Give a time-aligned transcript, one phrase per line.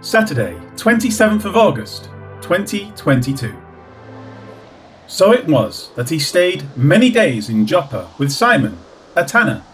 [0.00, 2.04] Saturday, 27th of August,
[2.40, 3.52] 2022.
[5.08, 8.78] So it was that he stayed many days in Joppa with Simon,
[9.16, 9.64] a tanner.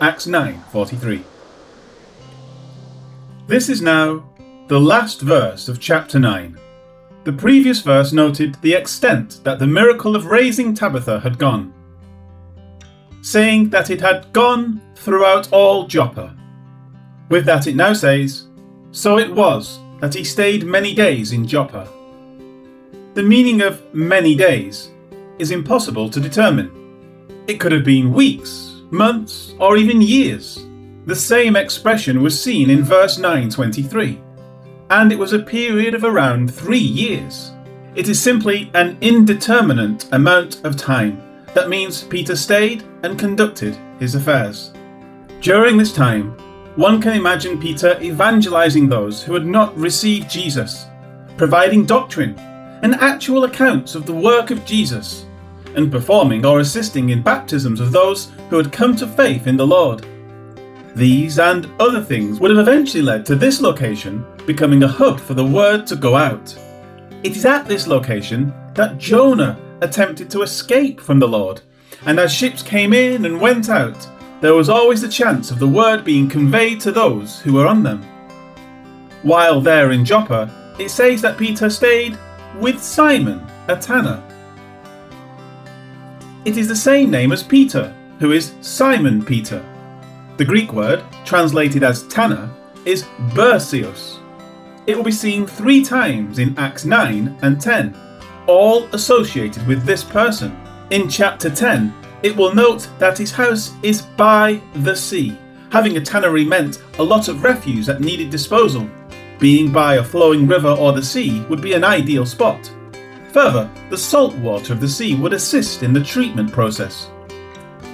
[0.00, 1.22] Acts 9:43.
[3.46, 4.24] This is now
[4.68, 6.56] the last verse of chapter 9.
[7.24, 11.74] The previous verse noted the extent that the miracle of raising Tabitha had gone,
[13.20, 16.34] saying that it had gone throughout all Joppa.
[17.28, 18.47] With that, it now says,
[18.92, 21.88] So it was that he stayed many days in Joppa.
[23.14, 24.90] The meaning of many days
[25.38, 26.70] is impossible to determine.
[27.46, 30.64] It could have been weeks, months, or even years.
[31.06, 34.20] The same expression was seen in verse 923,
[34.90, 37.52] and it was a period of around three years.
[37.94, 41.22] It is simply an indeterminate amount of time.
[41.54, 44.72] That means Peter stayed and conducted his affairs.
[45.40, 46.36] During this time,
[46.78, 50.86] one can imagine Peter evangelizing those who had not received Jesus,
[51.36, 52.38] providing doctrine
[52.84, 55.26] and actual accounts of the work of Jesus,
[55.74, 59.66] and performing or assisting in baptisms of those who had come to faith in the
[59.66, 60.06] Lord.
[60.94, 65.34] These and other things would have eventually led to this location becoming a hub for
[65.34, 66.56] the word to go out.
[67.24, 71.60] It is at this location that Jonah attempted to escape from the Lord,
[72.06, 74.06] and as ships came in and went out,
[74.40, 77.82] there was always the chance of the word being conveyed to those who were on
[77.82, 78.02] them.
[79.22, 82.16] While there in Joppa, it says that Peter stayed
[82.56, 84.22] with Simon, a tanner.
[86.44, 89.64] It is the same name as Peter, who is Simon Peter.
[90.36, 92.48] The Greek word, translated as tanner,
[92.84, 94.18] is burseus.
[94.86, 97.94] It will be seen three times in Acts 9 and 10,
[98.46, 100.56] all associated with this person.
[100.90, 105.38] In chapter 10, it will note that his house is by the sea.
[105.70, 108.88] Having a tannery meant a lot of refuse that needed disposal.
[109.38, 112.72] Being by a flowing river or the sea would be an ideal spot.
[113.32, 117.10] Further, the salt water of the sea would assist in the treatment process.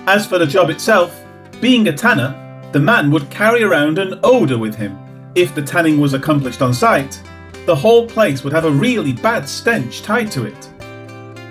[0.07, 1.21] As for the job itself,
[1.61, 2.41] being a tanner,
[2.73, 4.99] the man would carry around an odour with him.
[5.35, 7.21] If the tanning was accomplished on site,
[7.67, 10.71] the whole place would have a really bad stench tied to it.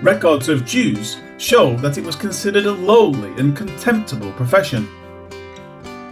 [0.02, 4.88] Records of Jews show that it was considered a lowly and contemptible profession.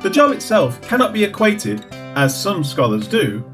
[0.00, 1.84] The job itself cannot be equated,
[2.16, 3.44] as some scholars do,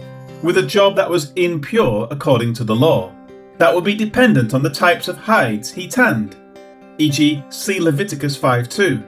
[0.42, 3.12] with a job that was impure according to the law.
[3.58, 6.36] That would be dependent on the types of hides he tanned,
[6.98, 9.02] e.g., see Leviticus 5:2,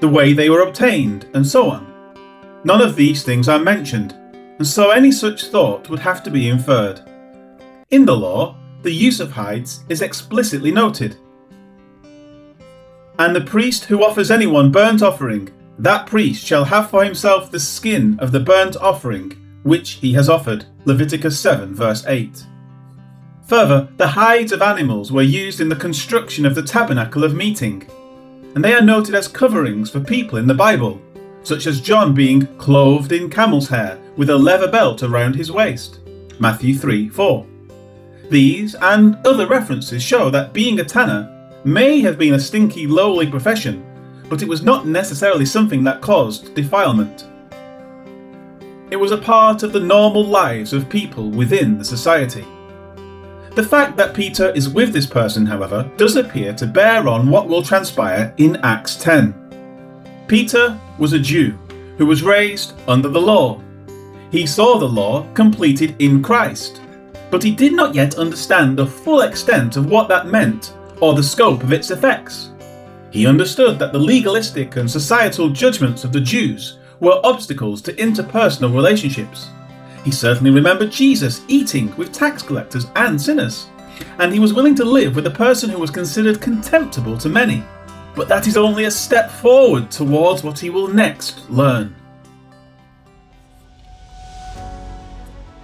[0.00, 1.86] the way they were obtained, and so on.
[2.64, 4.14] None of these things are mentioned,
[4.58, 7.00] and so any such thought would have to be inferred.
[7.90, 11.16] In the law, the use of hides is explicitly noted,
[13.22, 17.60] and the priest who offers anyone burnt offering, that priest shall have for himself the
[17.60, 19.30] skin of the burnt offering
[19.62, 20.64] which he has offered.
[20.86, 22.44] Leviticus 7, verse 8.
[23.46, 27.88] Further, the hides of animals were used in the construction of the tabernacle of meeting,
[28.56, 31.00] and they are noted as coverings for people in the Bible,
[31.44, 36.00] such as John being clothed in camel's hair with a leather belt around his waist.
[36.40, 37.46] Matthew 3 4.
[38.30, 43.26] These and other references show that being a tanner may have been a stinky, lowly
[43.26, 43.84] profession,
[44.28, 47.28] but it was not necessarily something that caused defilement.
[48.90, 52.44] It was a part of the normal lives of people within the society.
[53.54, 57.48] The fact that Peter is with this person, however, does appear to bear on what
[57.48, 59.34] will transpire in Acts 10.
[60.26, 61.58] Peter was a Jew
[61.98, 63.60] who was raised under the law.
[64.30, 66.80] He saw the law completed in Christ,
[67.30, 71.22] but he did not yet understand the full extent of what that meant or the
[71.22, 72.52] scope of its effects.
[73.10, 78.72] He understood that the legalistic and societal judgments of the Jews were obstacles to interpersonal
[78.72, 79.50] relationships.
[80.04, 83.66] He certainly remembered Jesus eating with tax collectors and sinners,
[84.20, 87.64] and he was willing to live with a person who was considered contemptible to many.
[88.14, 91.96] But that is only a step forward towards what he will next learn.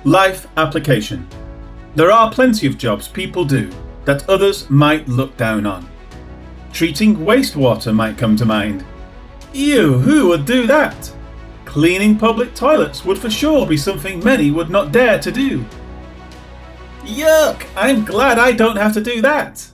[0.02, 1.28] Life application.
[1.94, 3.70] There are plenty of jobs people do
[4.08, 5.86] that others might look down on.
[6.72, 8.82] Treating wastewater might come to mind.
[9.52, 11.12] Ew, who would do that?
[11.66, 15.62] Cleaning public toilets would for sure be something many would not dare to do.
[17.02, 19.68] Yuck, I'm glad I don't have to do that.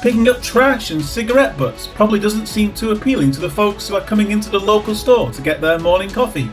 [0.00, 3.96] Picking up trash and cigarette butts probably doesn't seem too appealing to the folks who
[3.96, 6.48] are coming into the local store to get their morning coffee.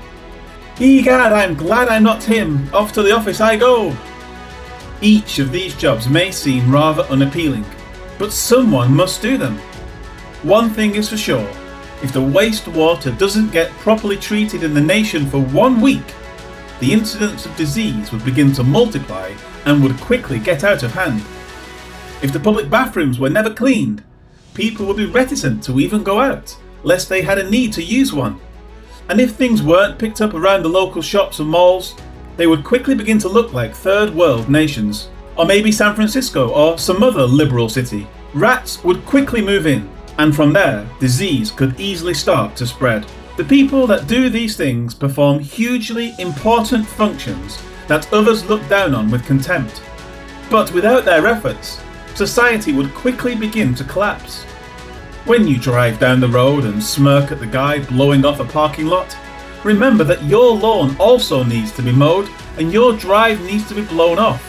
[0.79, 2.73] Egad, I'm glad I'm not him.
[2.73, 3.95] Off to the office I go.
[5.03, 7.65] Each of these jobs may seem rather unappealing,
[8.17, 9.57] but someone must do them.
[10.43, 11.45] One thing is for sure
[12.01, 16.05] if the wastewater doesn't get properly treated in the nation for one week,
[16.79, 19.33] the incidence of disease would begin to multiply
[19.65, 21.19] and would quickly get out of hand.
[22.21, 24.05] If the public bathrooms were never cleaned,
[24.53, 28.13] people would be reticent to even go out, lest they had a need to use
[28.13, 28.39] one.
[29.09, 31.93] And if things weren't picked up around the local shops and malls,
[32.37, 36.77] they would quickly begin to look like third world nations, or maybe San Francisco or
[36.77, 38.07] some other liberal city.
[38.33, 43.05] Rats would quickly move in, and from there, disease could easily start to spread.
[43.37, 49.09] The people that do these things perform hugely important functions that others look down on
[49.09, 49.81] with contempt.
[50.49, 51.79] But without their efforts,
[52.15, 54.43] society would quickly begin to collapse.
[55.25, 58.87] When you drive down the road and smirk at the guy blowing off a parking
[58.87, 59.17] lot,
[59.63, 63.83] remember that your lawn also needs to be mowed and your drive needs to be
[63.83, 64.41] blown off.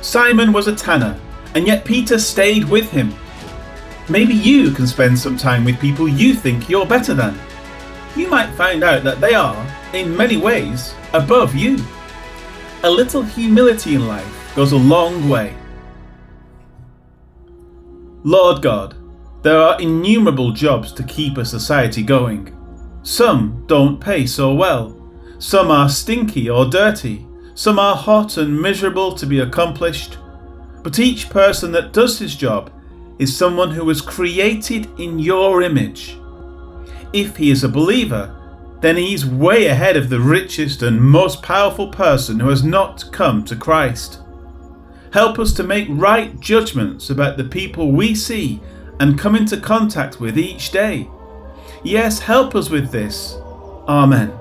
[0.00, 1.18] Simon was a tanner,
[1.54, 3.14] and yet Peter stayed with him.
[4.08, 7.38] Maybe you can spend some time with people you think you're better than
[8.16, 11.78] you might find out that they are, in many ways, above you.
[12.82, 15.54] A little humility in life goes a long way.
[18.24, 18.96] Lord God,
[19.42, 22.54] there are innumerable jobs to keep a society going.
[23.02, 24.96] Some don't pay so well.
[25.38, 27.26] Some are stinky or dirty.
[27.54, 30.18] Some are hot and miserable to be accomplished.
[30.82, 32.72] But each person that does his job
[33.18, 36.16] is someone who was created in your image
[37.12, 38.36] if he is a believer,
[38.80, 43.44] then he's way ahead of the richest and most powerful person who has not come
[43.44, 44.20] to Christ.
[45.12, 48.60] Help us to make right judgments about the people we see
[49.00, 51.08] and come into contact with each day.
[51.82, 53.36] Yes, help us with this.
[53.88, 54.32] Amen.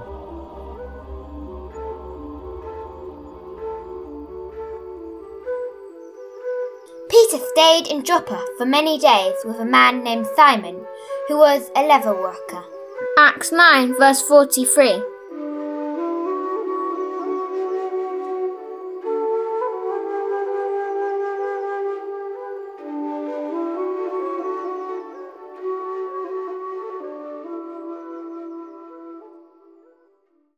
[7.09, 10.85] Peter stayed in Joppa for many days with a man named Simon
[11.27, 12.63] who was a leather worker.
[13.17, 15.01] Acts 9, verse 43.